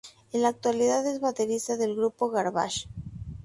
En 0.33 0.41
la 0.41 0.47
actualidad 0.47 1.05
es 1.05 1.19
baterista 1.19 1.77
del 1.77 1.95
grupo 1.95 2.31
Garbage. 2.31 2.87